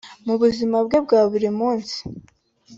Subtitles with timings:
[0.25, 1.97] Mu buzima bwe bwa buri munsi